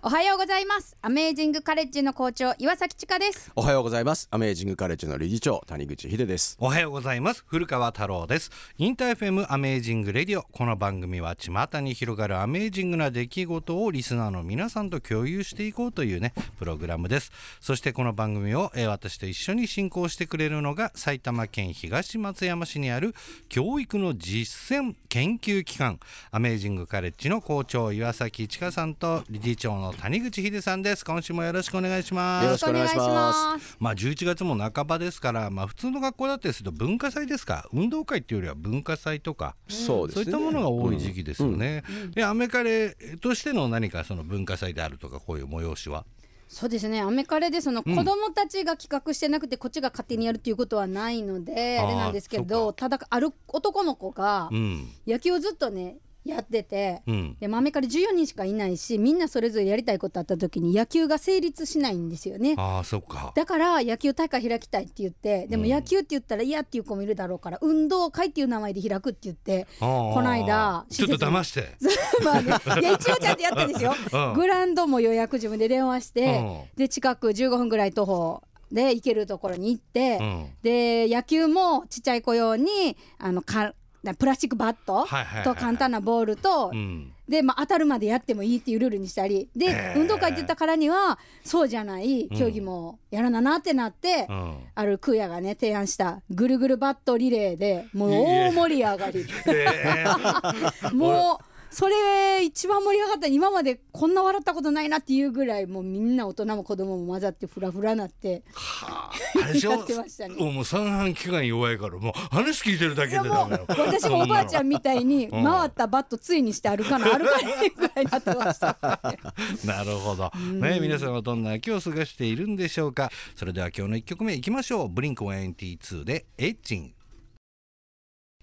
[0.00, 0.96] おはようございます。
[1.02, 3.50] アメージングカレッジの校長岩崎千佳です。
[3.56, 4.28] おはようございます。
[4.30, 6.56] アメージングカレッジの理事長谷口秀です。
[6.60, 7.42] おはようございます。
[7.48, 8.52] 古川太郎です。
[8.78, 10.44] InterFM Amazing Radio。
[10.52, 17.32] この番組は巷に広がるアメージングな出来事をリスナーの皆さんと共有していこうというねプログラムです。
[17.60, 23.16] そしてこの番組を、えー私と一緒に進行してくれるのが埼玉県東松山市にある
[23.48, 25.98] 教育の実践研究機関。
[26.30, 31.04] アメージングカレッジの校長岩崎千佳さんと理事長の谷口秀さんです。
[31.04, 32.44] 今週もよろしくお願いします。
[32.44, 33.76] よろしくお願いします。
[33.78, 37.68] まあ11月も半ばですから、まあ、普通の学校だったりすると文化祭ですか。
[37.72, 40.24] 運動会っていうよりは文化祭とか、そうですね。
[40.24, 41.84] そういったものが多い時期ですよね。
[42.14, 46.04] でアメカレとしての何かその文化祭であるとかこういう催しは？
[46.48, 47.02] そうですね。
[47.02, 54.88] アメカレでその子供たちが企画してなくてこっちが勝手にやるっていうことはないので、あーあれなんですけそどただある男の子がうん。
[55.06, 55.98] 野球をずっとね
[56.32, 57.36] やってて、うん。
[57.40, 62.54] でもアメカレ14人しかいないしみんなそれぞれやりたいことあった時に野球が成立しないんですよね。
[62.56, 63.32] ああそっか。
[63.34, 65.70] だから野球大会開きたいって言ってでもうん。
[65.70, 71.76] 野球って言ったら嫌っていう子もいるだろうから運動会っていう名前で開くって言ってここの間ちょっと騙して。
[72.24, 72.48] まあね、
[72.80, 73.94] いや一応ちゃんとやったんですよ。
[74.12, 74.34] うん。
[74.34, 76.62] グラウンドも予約自分で電話して、うん。
[76.76, 80.46] で近く15分ぐらい徒歩で行けるところに行って、うん。
[80.62, 83.74] で野球もちっちゃい子用にあのか
[84.14, 85.06] プラスチックバット
[85.44, 87.12] と簡単なボールと、うん。
[87.28, 89.48] で、まあ、当たるまでやってもいいっていうルールにしたり。
[89.54, 94.58] で、運動会って言ったからにはそうじゃない競技もやらななってなって、うん。
[94.74, 99.26] ある空也がね提案したぐるぐるバットリレーでもう大盛り上がり。
[99.46, 100.06] え。
[100.94, 109.72] もうそれ一番盛り上がった今までこんな笑ったことないなっていうぐらいもうみんな大人も子供も混ざってフラフラなってはああれでしょ？
[109.72, 118.78] やってましたねもう三半規管弱いからもう話聞いてるだけでダメよ私もおばあちゃんみたいにうん回ったバットついにして歩かな歩かないぐらいになってました
[119.64, 120.30] なるほど。
[120.52, 123.10] ね、皆さんはどんな秋を過ごしているんでしょうか。
[123.36, 124.88] それでは今日の一曲目いきましょう。
[124.88, 126.92] ブリンク182でエッチン。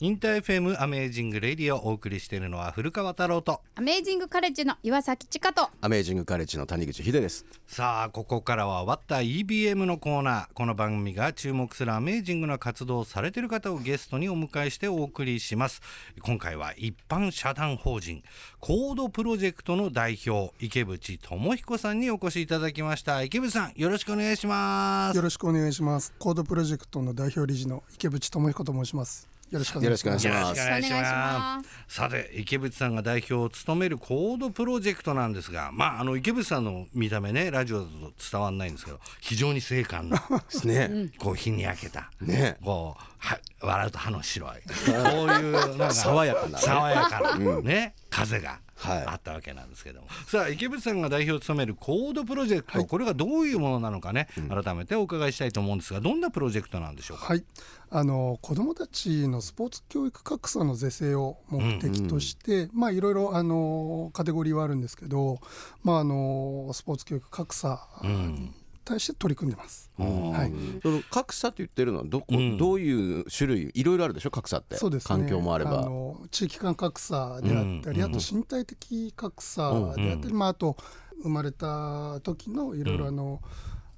[0.02, 3.62] インター FM アメージングレディオをお送りしているのは古川太郎と。
[3.76, 10.48] アメージングカレッジの岩崎千佳とアメージングカレッジの谷口秀ですさあ、ここからはワッター EBM のコーナー。
[10.54, 15.82] この番組が注目するアメージングな活動をされている方をゲストにお迎えしてお送りします。
[16.22, 18.22] 今回は一般社団法人
[18.60, 23.24] コードプロジェクトの代表池淵智彦さんにお越しいただきました。
[23.24, 25.22] 池淵さん、よろしくお願いしますよ。
[25.22, 26.14] ろしくお願いします。
[26.20, 29.34] コードプロジェクトの代表理事の池淵智彦と申します。
[29.52, 30.28] よろしくお願いします。
[30.28, 31.96] よろしくお願いします。
[31.96, 37.92] さて池淵さんが代表を務めるコードプロジェクトなんですがまああの池淵さんの見た目ねラジオだと
[38.32, 42.58] 伝わらないんですけど非常に精悍なですね、こう日に焼けたね。
[42.64, 44.50] こうは笑うと歯の白い
[44.92, 46.58] こういうなんか爽やかなね。
[46.58, 49.04] 爽やかな、ね風がはい。
[49.06, 57.44] あったわけなんですけども、さあ池淵さんが代表を務めるコードプロジェクト、これがどういうものなのかね、改めてお伺いしたいと思うんですがどんなプロジェクトなんでしょうか、はい、
[57.90, 65.40] あの子どもたちのスポーツ教育格差の是正を目的として、まあいろいろあのカテゴリーはあるんですけど、
[65.84, 68.52] まああのスポーツ教育格差に
[68.86, 69.92] 対して取り組んでます。
[69.98, 70.06] は
[70.46, 72.58] い、その格差って言ってるのはどこ、ん。
[72.58, 74.78] どういう種類いろいろあるでしょ格差って。
[74.78, 75.08] そうですね。
[75.08, 75.82] 環境もあれば。
[75.82, 80.78] の地域間格差であったり、うんあと身体的格差であったり、まああと
[81.24, 83.42] 生まれた時のいろいろあの、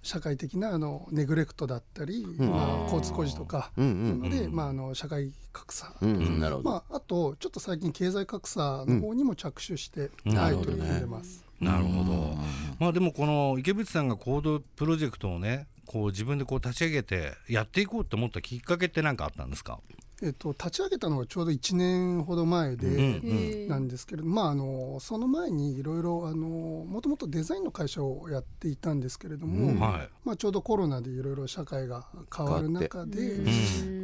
[0.08, 6.40] 社会的なあのネグレクトだったり、まあ、交通工事とか、うんうんなので、まあ、あの社会格差、うんうん。
[6.40, 10.78] なるほど、まあ、あとちょっと最近経済格差の方にも着手して、はい、なるほどね。
[10.78, 11.47] 取り組んでます。
[11.60, 12.38] なるほど。
[12.80, 19.80] まあでもこの池淵さんがコードプロジェクトをね、こう自分でこう立ち上げてやっていこうと思ったきっかけって何かあったんですか？
[20.20, 30.10] えっと、立ち上げたのがちょうど1年ほど前で、うんなんですけれど、まあ、あのその前にいろいろあのもともとデザインの会社をやっていたんですけれども、うんはい。
[30.26, 33.38] まあ、ちょうどコロナでいろいろ社会が変わる中で、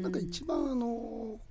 [0.03, 0.85] なんか一番あの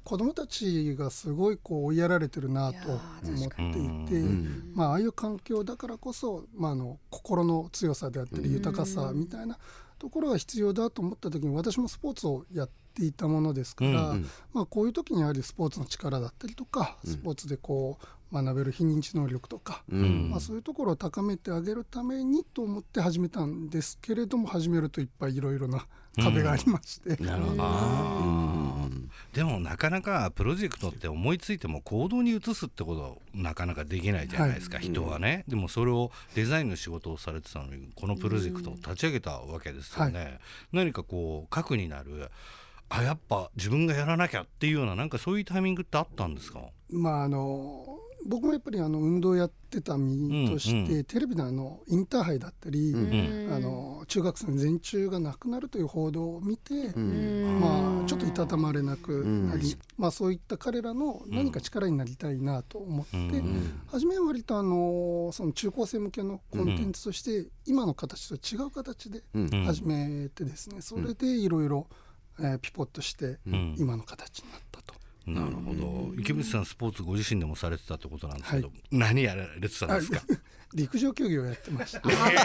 [0.04, 4.28] 子どもたちがすごいこう追いやられてるなと思っていて、
[4.74, 9.58] まあ、ああいう環境だからこそ、まあ、あの心の強さであったり豊かさみたいな
[9.98, 14.14] ところが必要だと思った時に私もスポーツをやっていたものですから、
[14.52, 25.86] まあ、こういう時にやはりスポーツの力だったりとかスポーツでこう学べる非認知能力とか、まあ、そういうところを高めてあげるためにと思って始めたんですけれども始めるといっぱいいろいろな
[26.16, 27.62] 壁がありまして、なるほど。
[29.32, 40.38] でもなかなかプロジェクトって思いついても行動に移すってことなかなかできないじゃないですか、人はね、でもそれをデザインの仕事をされてたのにこのプロジェクトを立ち上げたわけですよね、
[40.72, 42.30] 何かこう核になる。
[42.94, 46.60] あやっぱ自分がやらなきゃっていうようななんかそういうタイミングってあったんですか？
[46.90, 51.04] まああの僕もやっぱりあの運動やってた身として、うんうん。
[51.04, 53.52] テレビのあのインターハイだったり、うん。
[53.52, 57.60] あの中学生の全中がなくなるという報道を見て、うん。
[57.60, 63.80] まあ、ちょっといたたまれなくなり、まあ、そういった彼らの何か力になりたいなと思って、うん。
[63.86, 69.50] 初めは割とあのその中高生向けのコンテンツとして今の形と違う形でうん。
[69.52, 71.86] うん始めてですねそれでいろいろ
[72.40, 73.76] えーピポッとしてん。
[73.78, 74.94] 今の形になったと。
[75.26, 76.14] なるほど。
[76.20, 80.20] 池渕さんスポーツご自身でもされてたってことなんですけど、何やられてたんですか？
[80.74, 81.98] 陸上競技をやってました。
[82.02, 82.36] あぽいぽいぽい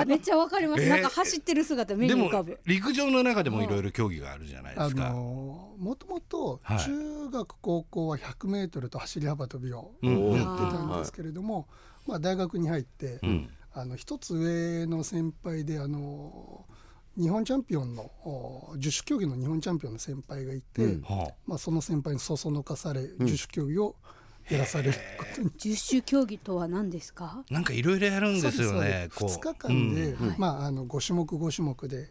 [0.00, 0.88] あめっちゃわかります、えー。
[0.88, 2.58] なんか走ってる姿目に浮かぶ。
[2.66, 6.78] 陸上の中でもいろいろ競技があるじゃないであすか、のもともとはい。
[6.80, 11.68] 中学高校は100メートルと走り幅跳びをうんやってたんですけれども、
[12.06, 13.50] まあ大学に入って、うん。
[13.76, 16.64] あの一つ上の先輩であの
[17.16, 21.02] 日本チャンピオンのお十種競技の日本チャンピオンの先輩がいて、うん。
[21.02, 23.96] はまあその先輩にそそのかされ十種競技を
[24.50, 27.44] やらされることに十種競技とは何ですか？
[27.48, 29.18] あ、なんかいろいろやるんですよねそうです。
[29.18, 29.28] こう。
[29.28, 30.34] 2日間で、うん。
[30.38, 32.10] まああの5種目5種目で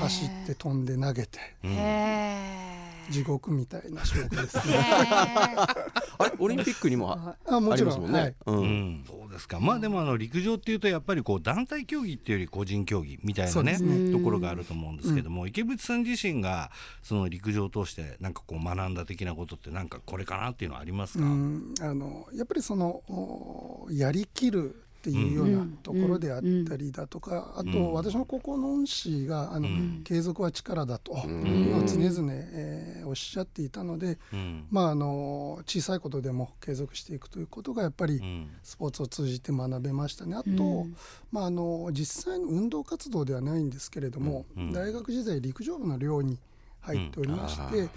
[0.00, 1.38] 走って飛んで投げて。
[1.62, 2.67] へ
[3.08, 4.78] 地獄みたいな種目ですね。
[4.78, 6.32] あれ？
[6.38, 7.90] オリンピックにもああもちろん。
[7.90, 8.34] りますもんね、はい。
[8.46, 8.58] うん。
[8.58, 9.60] うん、そうですか。
[9.60, 14.12] まあでもあの陸上っていうとやっぱりこう団体競技っていうより個人競技みたいなねね。
[14.12, 16.70] ところがあると思うんですけども、池渕さん自身が
[17.02, 21.74] その陸上を通してなんかこう学んだ的なことってなんかこれかなっていうのはありますか、うん。
[21.80, 29.68] あのやっぱりそのおやりきるっていうようなところであったりだとか、あと私の高校の恩師があの、
[30.02, 34.66] 継続は力だと常々、えーおっしゃっていたので、うん。
[34.70, 38.50] まあ、あの小さいことでも継続していくということがやっぱりうん。
[38.62, 40.36] スポーツを通じて学べましたね。
[40.36, 40.86] あと、
[41.32, 46.38] まあ、あの実際の運動活動ではないんですけれども、大学時代陸上部の寮に
[46.80, 47.88] 入っておりまして、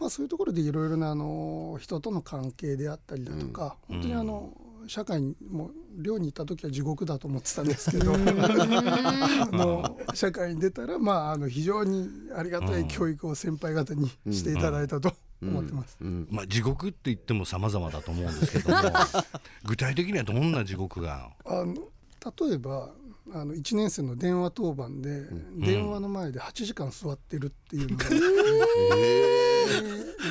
[0.00, 4.52] まあ、そういうところでいろいろなあの人との関係であったりだとか、本当にあの
[4.86, 8.16] 社会にも寮にいた時は地獄だと思ってたんですけど あ
[9.52, 15.96] の社会に出たら、まあ、あの非常にありがたい教育を先輩方にしていただいたと思ってます。
[16.00, 18.76] まあ、地獄って言っても様々だと思うんですけども
[19.64, 21.30] 具体的にはどんな地獄が？
[21.44, 21.74] あの
[22.48, 22.92] 例えば
[23.32, 25.24] あの1年生の電話当番で、
[25.56, 28.08] 電話の前で8時間座ってるっていうのが、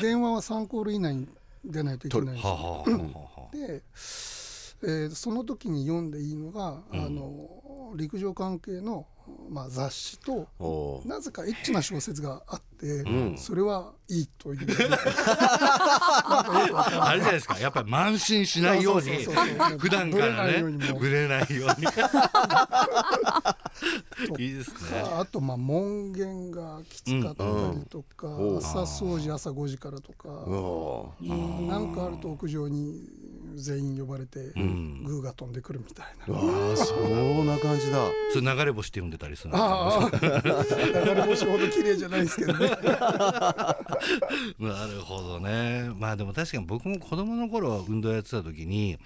[0.00, 1.28] 電話は3コール以内に
[1.64, 3.82] 出ないといけないんですで、
[4.82, 9.06] えーその時に読んでいいのが、あの陸上関係の、
[9.48, 10.48] まあ、雑誌と
[11.06, 13.04] なぜかエッチな小説があって、
[13.36, 14.66] それはいいという。
[16.28, 17.58] あれじゃないですか。
[17.58, 19.24] やっぱり慢心しないように。
[19.78, 20.62] 普段からね。
[20.98, 21.86] ぶれないように
[24.38, 25.00] い いいですね。
[25.00, 28.58] あとまあ門限がきつかったりとか、うん。
[28.58, 31.66] 朝掃除朝5時からとか、おー。
[31.66, 33.02] なんかあると屋上に
[33.54, 36.34] 全員呼ばれて、グーが飛んでくるみたいな。
[36.36, 37.98] ああそんな感じだ。
[38.32, 42.68] それ流れ星って呼んでたりするんですかああ、流れ星ほど綺麗じゃないですけどね。
[44.58, 45.90] なるほどね。
[45.96, 48.98] まあでも確かに僕も子供の頃運動やってた時に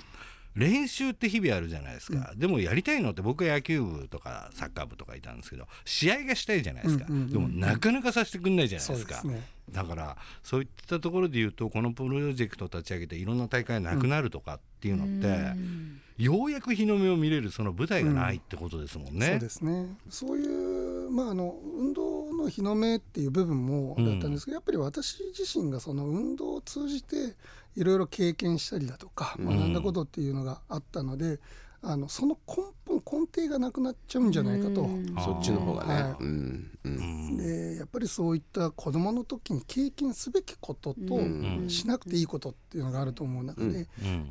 [0.55, 9.21] 練習って日々あるじゃないですか、でもやりたいのって僕は野球部とかサッカー部とかいたんですけど試合がしたいじゃないですか、でもなかなかさせてくんないじゃないですか。
[9.21, 9.49] そうですね。
[9.71, 19.27] だからそういったところで言うとこのプロジェクトを立ち上げていろんな大会がなくなるとかっていうのって、ようやく日の目を見れるその舞台がないってことですもんね。
[19.29, 19.97] そうですね。
[20.09, 27.37] そういうまああの運動の日の目っていう部分もだったんですけど、やっぱり私自身がその運動を通じて
[27.77, 31.41] いろいろ経験したりだとか学んだことっていうのがあったので、
[31.83, 34.91] あのその根本根底がなくなっちゃうんじゃないかと。
[35.25, 36.17] そっちの方がね、はい。
[36.21, 36.79] うん。
[36.85, 37.37] うん。
[37.37, 41.21] でやっぱりそういった子どもの時に経験すべきことと、
[41.69, 43.77] しなくていいことっていうのがあると思う中で、うん。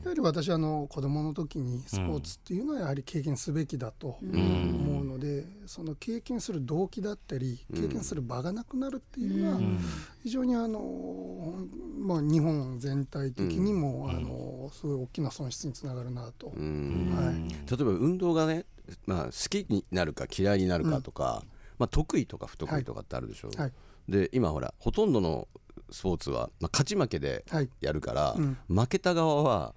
[0.03, 9.59] やはり私はあの子どもの時にスポーツっていうのはやはり経験すべきだと思うので、その経験する動機だったり経験する場がなくなるっていうのは
[10.21, 11.55] 非常にあの、
[11.99, 16.53] まあ、日本全体的にも、あのすごい大きな損失につながるなと。
[16.55, 17.09] うん。
[17.09, 18.65] はい例えば運動がね、
[19.05, 21.43] まあ、好きになるか嫌いになるかとか、
[21.77, 23.71] まあ、得意とか不得意とかってあるでしょ、はい。
[24.07, 25.47] で今ほらほとんどの
[25.91, 27.69] スポーツは、まあ、勝ち負けではい。
[27.81, 28.57] やるから、うん。
[28.67, 29.73] 負けた側は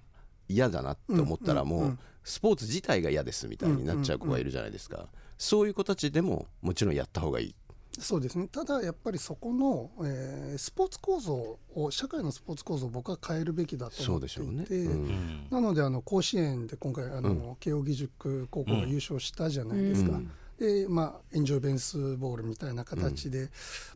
[0.49, 7.54] 嫌だなって思ったらもう、スポーツ自体が嫌ですみたいになっちゃう子がいるじゃないですか、そういう子たちでももちろんやった方がいい
[8.00, 8.49] そうですね。
[8.49, 14.64] ただやっぱりそこの、えースポーツ構造を社会のスポーツ構造を僕は変えるべきだと思っていて、ね。
[14.70, 15.46] うん。
[15.50, 20.20] なのであの甲子園で今回あの、慶應義塾高校が優勝したじゃないですか、
[20.58, 23.50] でまあエンジョイベースボールみたいな形で、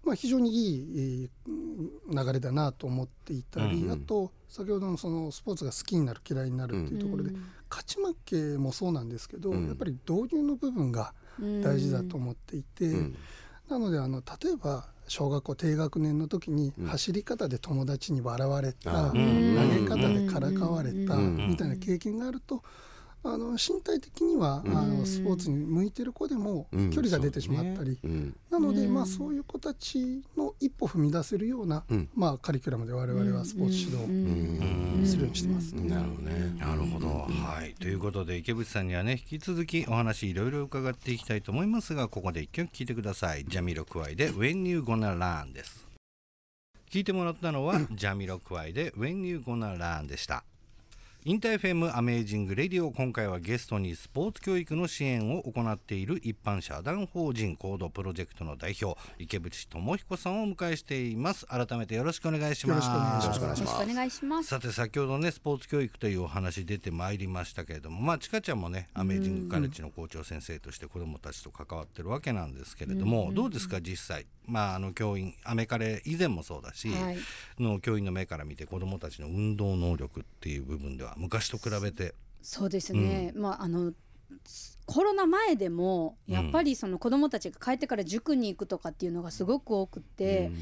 [0.04, 3.92] まあ、非常にいいうん流れだなと思っていたり、うんうん。
[3.92, 7.32] あと先ほどのそのスポーツが好きになる嫌いになるっていうところで、
[7.70, 9.66] 勝ち負けもそうなんですけど、うん。
[9.66, 11.12] やっぱり導入の部分が
[11.62, 13.16] 大事だと思っていて、うん
[13.68, 16.86] なのであの例えば小学校低学年の時にうん。
[16.86, 21.46] 走り方で友達に笑われた、あ投ーげ方でからかわれたうん。
[21.48, 22.62] みたいな経験があると
[23.32, 24.76] あの身体的にはうん。
[24.76, 26.90] あのスポーツに向いてる子でもうん。
[26.90, 28.36] 距離が出てしまったり、うん。
[28.50, 28.94] なので、うん。
[28.94, 32.08] まあ、そういう子たちの一歩踏み出せるような、うん。
[32.14, 35.06] まあ、カリキュラムで我々はスポーツ指導うん。
[35.06, 35.72] するようにしてます。
[35.74, 36.56] なるほどね。
[36.58, 37.74] なるほど、はい。
[37.74, 43.44] ということで池渕さんにはね引き続きお話いろいろ伺っていきたいと思いますがここで一曲聴いてください。
[43.44, 45.86] ジャミロクワイで When You Gonna Learn です。
[46.90, 50.44] 聞いてもらったのはジャミロクワイで When You Gonna Learn でした
[51.28, 61.44] InterFM Amazing Radio 今回はゲストにスポーツ教育の支援を行っている一般社団法人コードプロジェクトの代表池淵智彦さんをお迎えしています。
[61.46, 62.86] 改めてよろしくお願いします。
[62.86, 63.26] よろしくお願いします。
[63.26, 64.48] よろしくお願いしますよろしくお願いします。
[64.50, 74.26] さて先ほどねスポーツ教育というお話出てまいりましたけれどもまあちかちゃんもねアメージングカレッジの校長先生として子どもたちと関わってるわけなんですけれども、どうですか実際。
[74.46, 77.16] まああの教員アメカレ以前もそうだし、はい。
[77.58, 82.14] の教員の目から見て子どもたちの運動能力っていう部分では昔と比べて。
[82.42, 83.92] そうですね、まああの
[84.86, 90.52] コロナ前でもやっぱりその子どもたちが帰ってから塾に行くとかっていうのがすごく多くって、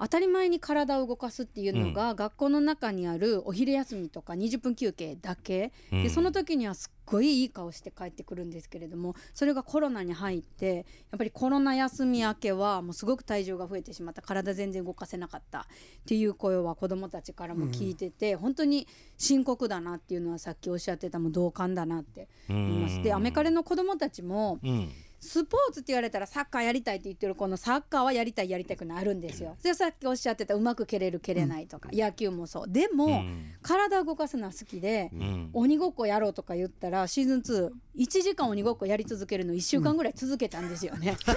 [0.00, 6.02] 当たり前に体を動かすっていうのが学校の中にあるお昼休みとか20分休憩だけ、うん。
[6.02, 10.82] でその時にはすっごいいい顔して帰ってくるんですけれどもそれがコロナに入ってや
[11.16, 14.22] っぱりコロナ休み明けはもうすごく体重が増えてしまった。
[14.22, 15.64] 体全然動かせなかったっ
[16.06, 18.88] ていう声は子どもたちからも聞いてて、本当に
[19.18, 23.02] 深刻だなっていうのはさっきおっしゃってたもう同感だなって思います。
[23.02, 24.90] でアメカレの子どもたちもうん
[25.20, 29.56] スポーツって言われたらサッカーやりたいって言ってる子のサッカーはやりたいやりたくなるんですよ。
[29.62, 32.64] でさっきおっしゃってたうまく蹴れる蹴れないとか、野球もそう。
[32.68, 33.52] でも、うん。
[33.62, 35.50] 体を動かすのは好きで、うん。
[35.52, 37.40] 鬼ごっこやろうとか言ったらシーズン
[37.98, 41.16] 21時間鬼ごっこやり続けるの1週間ぐらい続けたんですよね。
[41.20, 41.36] でその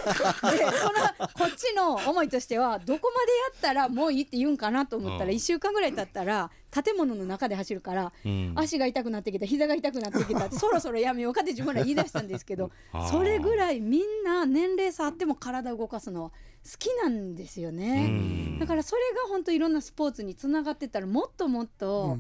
[1.34, 5.36] こっちの思いとしてはどこまでやったらもういいって言うんかなと思ったらうん。
[5.36, 12.72] 1週間ぐらい経ったら建物の中で走るからうん足が痛くなってきた膝が痛くなってきた そろそろやめようかって自分ら言い出したんですけど
[13.12, 16.36] それぐらいみんな年齢差あっても体を動かすのは好
[16.80, 18.06] きなんですよね。
[18.08, 22.18] うんだからそれが本当いろんなスポーツにつながってたらもっともっと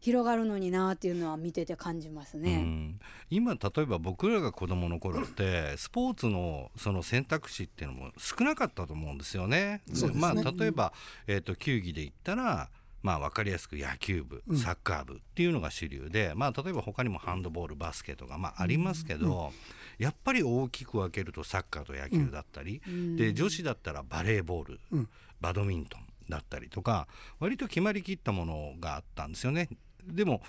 [0.00, 2.56] 広がるのになっていうのは見てて感じますうね。
[2.56, 9.82] ん今例えば僕らが子どもの頃ってスポーツのその選択肢っていうのも少なかったと思うんですよね。
[9.92, 10.92] そうですねまあ、例えば、
[11.26, 12.70] えー、と球技で言ったら
[13.02, 14.56] まあ、分かりやすく野球部うん。
[14.56, 19.52] サッカー部っていうのが主流で、まあ、例えば他にもハンドボールバスケとか、まあ、ありますけど、
[19.98, 23.16] やっぱり大きく分けるとサッカーと野球だったり、うん。
[23.16, 25.08] で女子だったらバレーボール、うん。
[25.40, 27.08] バドミントンだったりとか
[27.40, 29.68] 割と決まりきったものがあったんですよね。
[30.06, 30.40] でも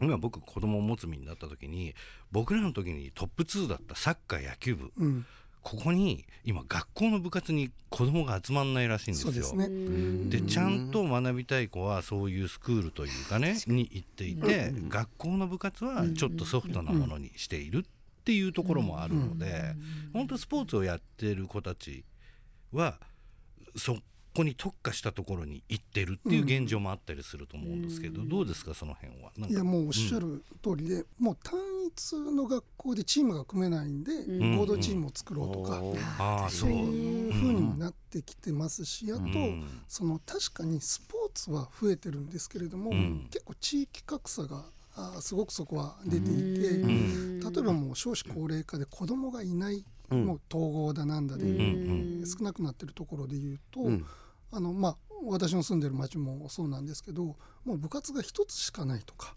[0.00, 1.94] 今僕子供を持つ身になった時に
[2.32, 5.26] 僕らの時にトップ2だったサッカー野球部うん、
[5.64, 9.32] ここに今学校の部活に子供が集まんないらしいんですよ。
[9.32, 10.28] そうですね。
[10.28, 17.82] でちゃんと学びたい子はそういうスクールというかねに行っていて、学校の部活はちょっとソフトなものにしているっ
[18.24, 19.74] ていうところもあるので、
[20.12, 22.04] 本当スポーツをやってる子たち
[22.70, 23.00] は
[23.74, 23.96] そ
[24.34, 29.30] こに特化したところに行ってるっていう現状もあったりすると思うんですけど、どうですかその辺は？
[29.48, 34.56] いやもうおっしゃる通りで、もう単一の学校でチームが組めないんで、ん。
[34.58, 35.80] 合同チームを作ろうとか、
[36.18, 36.70] ああそそう。
[36.70, 39.64] ういう風にもなってきてますし、あと、ん。
[39.86, 43.28] その確かにスポーツは増えてるんですけれども、ん。
[43.30, 44.64] 結構地域格差が
[44.96, 47.40] あすごくそこは出ていて、うん。
[47.40, 50.24] 例えばもう少子高齢化で子供がいない、うん。
[50.26, 52.24] もう統合だなんだで、うん。
[52.26, 54.04] 少なくなってるところでいうと、うん
[54.56, 54.96] あのまあ
[55.26, 59.34] 私の住んでる町もそうなんですけどもう部活が一つしかないとか。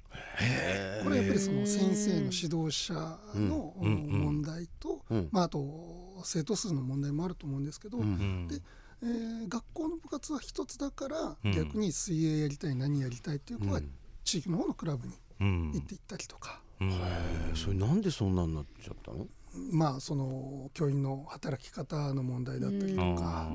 [1.04, 2.94] これはやっぱりその先生の指導者
[3.36, 4.04] のうん。
[4.04, 4.20] うん。
[4.20, 5.30] 問題と、うん。
[5.32, 8.04] まあ、あと生徒数の問題もあると思うんですけど、うん。
[8.04, 8.48] うん。
[8.48, 8.62] で
[9.02, 11.52] えー学校の部活は一つだから、うん。
[11.52, 13.92] 逆に水泳やりたい何やりたいっていう子はうん。
[14.24, 15.72] 地域の方のクラブにうん。
[15.74, 16.90] 行っていったりとか、うん。
[16.90, 19.26] へえそれなんでそんなになっちゃったの？
[19.72, 23.18] まあその教員の働き方の問題だったりとか。
[23.20, 23.52] ああ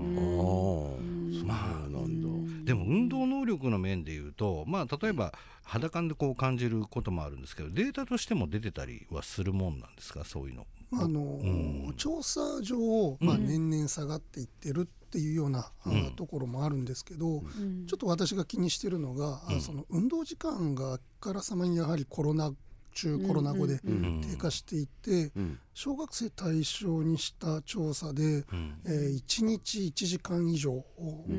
[1.91, 2.23] なん。
[2.23, 2.29] だ
[2.65, 5.33] でも運動能力の面でいうと、まあ、例えば
[5.65, 10.25] 肌感でこう感じることもあるんですけどデータとしても出てたりはするもんなんですか？
[10.25, 10.67] そういうの。
[10.91, 11.95] まああのん。
[11.97, 16.13] 調査上、まあ、年々下がっていってるっていうような、あうん。
[16.13, 17.87] ところもあるんですけど、うん。
[17.87, 19.61] ちょっと私が気にしてるのが、あうん。
[19.61, 22.53] その運動時間があからさまにやはりコロナ
[22.93, 25.59] 中コロナ後でん低下していて、うん。
[25.75, 28.81] 小学生対象にした調査で、うん。
[28.85, 30.85] えー1日1時間以上、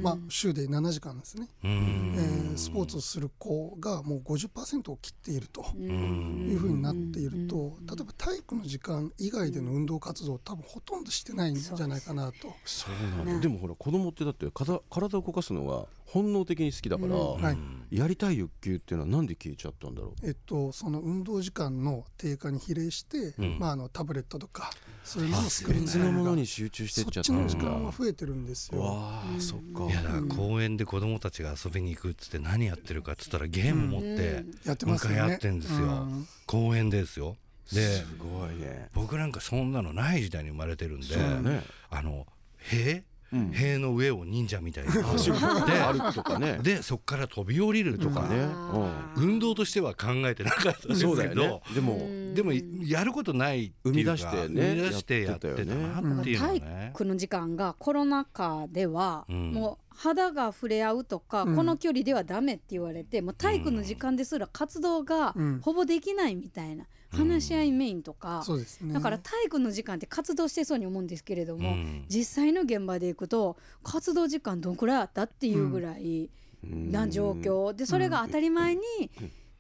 [0.02, 2.16] まあ、週で7時間ですね、うん。
[2.18, 6.48] えースポーツをする子がもう50%を切っているとうん。
[6.50, 12.54] いうふうになっていると例えば体育の時間以外での運動活動多分ほとんどしてないんじゃないかなと。
[12.66, 13.34] そうなんだ。
[13.34, 17.58] ねでもほら子供ってだって体体を動かすのが本能的に好きだから、はい。
[17.90, 23.58] やりたい欲求っていうのはなんで消えちゃったんだろえっと、その運動時間の低下に比例して、ん。
[23.60, 24.72] まあ、あのタブレットとか
[25.04, 27.34] そういうもののスうクリーン別のものがに集中してっそちゃった。
[27.34, 28.82] っちの時んだ間は増えてるんですよ。
[28.82, 29.86] わあ、そっか。
[29.86, 35.16] いやだから公園で子供たちが遊びに行くっつって何やってるかっつったらゲーム持ってやってますよね。
[35.16, 36.28] 向かい合ってんですよ、うん。
[36.46, 37.38] 公園ですよ
[37.72, 38.90] ですごいね。
[38.94, 41.64] 僕なんかそんなのない時代に生まれてるんでね。
[41.90, 42.28] あの
[42.58, 43.52] 塀、うん。
[43.52, 44.90] 塀の上を忍者みたいに。
[44.92, 46.60] 走る歩くとかね。
[46.62, 48.48] でそこから飛び降りるとか、ね。
[49.18, 52.52] 運動としては考えてなかったんですけどそうだよねでもでも
[52.86, 56.92] やることないっていうか生み出してね生み出してやってたなっていうの体ね。
[56.94, 59.52] 育の時間がコロナ禍では、うん。
[59.52, 61.56] もう肌が触れ合うとか、うん。
[61.56, 65.60] この距離ではダメって言われてもう体育の時間ですら活動がうん。
[65.62, 68.94] ほぼできないみたいな、話し合いメインとか、そうですね。
[68.94, 76.30] だから体育の時間って活動してそうに思うんですけれども、うん実際の現場でいくと活動時間どんくらいあったっていうぐらい
[76.64, 78.82] な状況でそれが当たり前に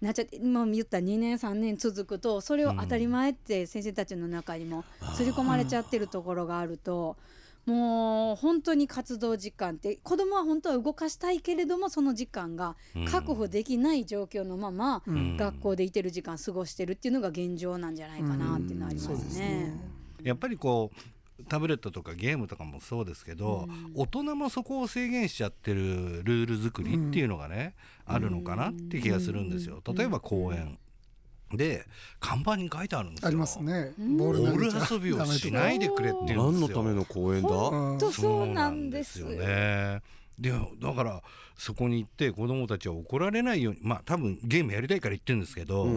[0.01, 4.83] なっちゃってもう言った2年3年続くとそれを当たり前って先生たちの中にも
[5.13, 7.15] 刷り込まれちゃってるところがあると。
[7.65, 12.75] もう本当に活動時間って子供は本当は動かしたいけれどもその時間が
[13.09, 15.37] 確保できない状況のままん。
[15.37, 19.45] 学校でいてる時間過ごしてるっていうのが現状なんじゃないかなっていうのはありますすね。
[19.47, 19.73] ね。
[20.23, 29.81] やっぱりこうタブレットとかゲームとかもそうですけど、大人もそこを制限しちゃってるルール作りっていうのがね、あるのかなって気がするんですよ。
[29.95, 30.77] 例えば公園
[31.57, 31.85] で
[32.19, 33.27] 看板に書いてあるんですよ。
[33.27, 33.93] ありますね。
[33.97, 36.43] ボボール遊びをしないでくれって言うんですよ。
[36.51, 37.49] 何のための公園だ？
[37.49, 40.01] うんとそうなんですよね。
[40.39, 41.21] でだから
[41.55, 45.87] そこに行って子供たちは怒られないようにまあ多分ゲームやりたいから言ってるんですけど、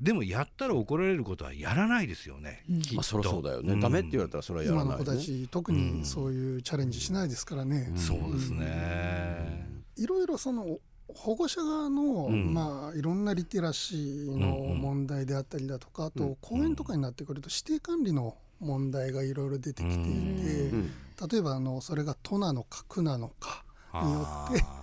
[0.00, 2.64] でもやったら怒られることはやらないですよね。
[2.82, 7.92] きっとまあそりゃそうだよね、ダメって言われたらそれはやら今の子ないねたち特にそういうチャレンジしないですからね。
[7.96, 9.68] そうですね。
[9.96, 10.78] いろいろその
[11.14, 12.52] 保護者側の、ん。
[12.52, 20.00] まあいろんなリテラシーの問題であったりだとか、あと公園とかになってくると指定管理の問題がいろいろ出てきていて、
[20.76, 20.90] ん
[21.30, 23.64] 例えばあのそれが都なのか区なのか
[23.94, 24.82] によって、あ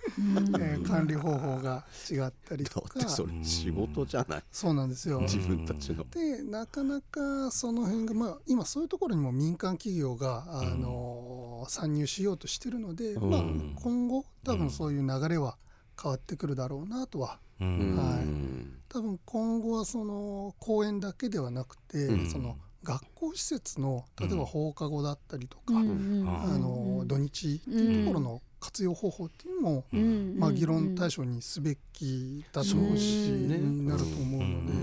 [0.60, 3.00] えー管理方法が違ったりとか。
[3.00, 4.44] だってそれ仕事じゃない。
[4.52, 5.20] そうなんですよ。
[5.22, 6.06] 自分たちの。
[6.10, 13.44] でなかなかその辺が、まあ、今そういうところにも民間企業が、あの参入しようとしてるので、まあ、
[13.76, 15.58] 今後多分そういう流れは
[16.02, 17.98] 変わってくるだろうなとは、ーうん。
[17.98, 18.24] はい。
[18.24, 26.24] うん多分今後はその公園だけではなくて、その学校施設の例えば放課後だったりとか、うん。
[26.28, 30.36] あの土日っていうところの活用方法っていうのも、うん。
[30.38, 34.74] まあ、議論対象にすべきだと思うし、になると思うので。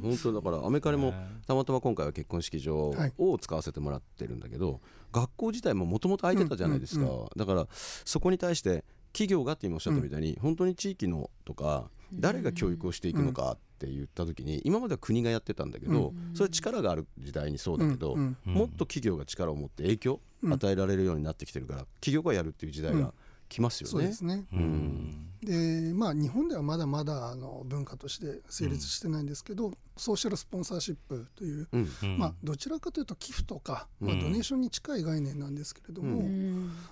[0.00, 1.12] 本当だからアメカレも
[1.46, 4.40] たまたま今回は結婚式場はいを使わせてもらってるん。
[4.40, 4.80] だけど、
[5.12, 18.36] 学校自体ももともと空いてたじゃないですか、だからそこに対して企業がって今おっしゃったみたいに、本当に地域のとか誰が教育をしていくのかって言った時に今までは国がやってたんだけど、それ力がある時代にそうだけど、うん。
[18.44, 23.12] もっと企業が力を持って影響与えられるようになってきてるから企業がやるっていう時代が
[23.48, 23.90] 来ますよね。
[23.90, 31.88] そうですね、うんでまあ日本ではまだまだあの文化として成立してないんですけど、ソーシャルスポンサーシップという、うん。
[32.02, 36.22] うんまあ、どちらかというと寄付とか、まあ、ドネーションに近い概念なんですけれども、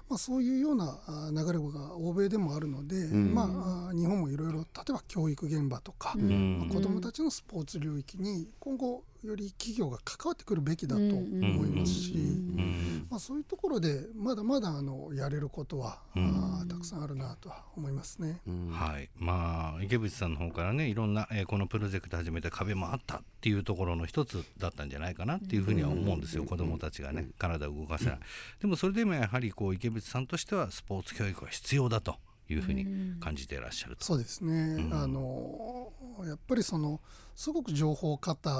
[0.08, 3.34] まあ、そういうようなあ流れが欧米でもあるので、ん。
[3.34, 6.58] まあ、あ日本もいろいろ例えば教育現場とか、ん。
[6.58, 18.40] まあ子どもたちのスポーツ領域に今後より企業が関わってくるべきだと思いますし、うんまあ、そういうところでまだまだあのやれることは、あーたくさんあるなとは思いますね。
[18.70, 28.18] はい、まあ池渕さんの方からねいろんな、えーこのプロジェクト始めた壁もあったっていうところの一つだったんじゃないかなっていうふうには思うんですよ、子どもたちがね体を動かせない、
[28.60, 32.16] でもそれでもやはりこう池渕さんとしてはスポーツ教育は必要だと
[32.48, 32.86] いうふうに
[33.20, 34.04] 感じていらっしゃると。
[34.04, 35.85] そうですね、あの
[36.24, 37.00] やっぱりその
[37.34, 38.50] すごく情報過多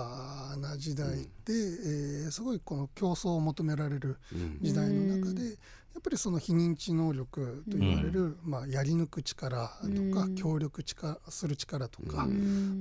[0.58, 1.08] な時代
[1.44, 4.18] で、えーすごいこの競争を求められる
[4.60, 5.50] 時代の中で、や
[5.98, 9.70] っぱりその非認知能力と言われる、まあ、やり抜く力
[10.12, 12.26] とか、協力力する力とか、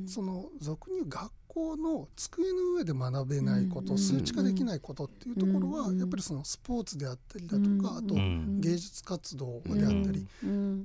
[0.08, 10.28] その俗に言う学校の机の上で学べないこと、数値化できないことっていうところは、やっぱりそのスポーツであったりだとか、あと芸術活動であったり、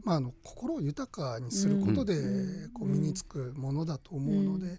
[0.05, 2.15] まあ、あの心を豊かにすることで
[2.73, 4.79] こう身につくものだと思うので、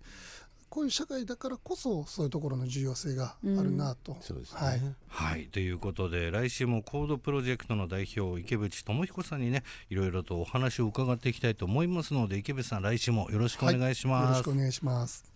[0.69, 4.81] こういう社会だからこそそういうところの重要性があるなと、そうですね、はい。
[5.09, 14.39] はいということで来週もコードプロジェクトの代表池淵智彦さんにねいろいろとお話を伺っていきたいと思いますので池淵さん来週もよろしくお願いしよろます。
[14.39, 15.30] しくお願いします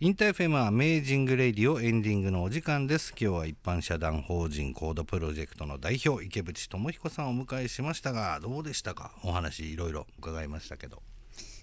[0.00, 3.10] InterFM Amazing Radio エンディングのお時間です。
[3.20, 9.10] 今日は一般社団法人コードプロジェクトの代表池淵智彦さんをお迎えしましたがどうでしたか？
[9.24, 11.02] お話いろいろ伺いましたけど。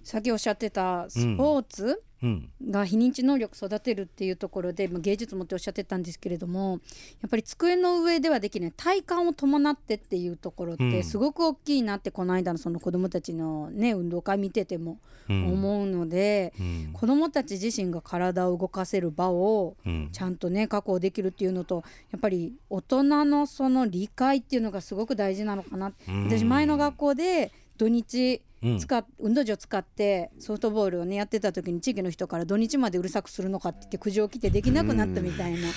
[0.06, 2.50] さっきおっしゃってたスポーツ、うん。
[2.70, 6.80] が非認知能力育てるっていうところで、まあ、芸術もっておっしゃってたんですけれども
[7.22, 8.74] やっぱり机の上ではできない。
[8.76, 10.91] 体感を伴ってっていうところっうん。
[10.91, 15.54] てすごく大きいなってこの間のその子どもたちのね運動会見ててもうん。
[15.54, 16.89] 思うので、うん。
[16.94, 20.10] 子どもたち自身が体を動かせる場をうん。
[20.12, 25.91] ちゃんとね確保できるっていうのとやっぱり大人のその理解っていうのがすごく大事なのかな。
[26.08, 26.30] うん。
[26.30, 35.69] 私前の学校で土日うん使っ運動場使ってソフトボールをねやってた時に地域の人から土日までうるさくするのかって言って苦情来てできなくなったみたいな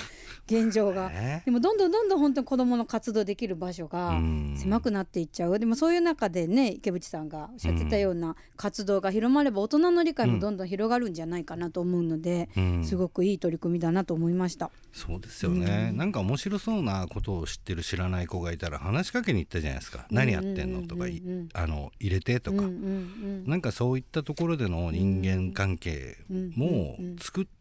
[0.48, 1.10] 現状が。
[1.12, 4.54] えでもどんどんどんどん本当に子どもの活動できる場所がうん。
[4.56, 5.58] 狭くなっていっちゃう。
[5.58, 12.84] でもそういう中でね池淵さんがおっしゃってたような活動が広まれば大人の理解もどんどん広がるんじゃないかなと思うので、うん。
[12.84, 14.70] すごくいい取り組みだなと思いました。
[14.92, 21.04] そうですよね、なんか面白そうなことを知ってる知らない子がいたら話しかけに行ったじゃないですか、何やってんのとか
[21.52, 27.16] あの入れてとか、うんうんなんかそういったところでの人間関係もうんう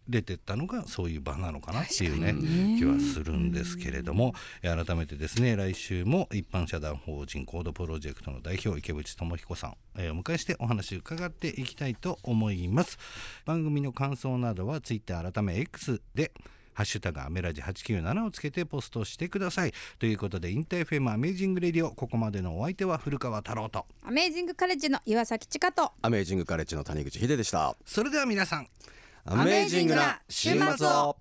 [0.07, 2.33] んうん作れてったのがそういう場なのかなっていうね
[2.79, 12.97] 気はするんですけれどもえ改めてですね来週も一般社団法人コードプロジェクトの代表池淵智彦さんえーお迎えしてお話を伺っていきたいと思います。
[13.45, 16.31] 番組の感想などはツイッター改め X で
[16.73, 19.73] ハッシュタグアメラジ897をつけてポストしてください。
[19.97, 23.87] ということで InterFM Amazing Radio ここまでのお相手は古川太郎と。
[24.03, 25.91] アメージングカレッジの岩崎千佳と。
[26.03, 27.75] アメージングカレッジの谷口秀でした。
[27.85, 28.67] それでは皆さん
[29.29, 31.17] アメージングな週末を。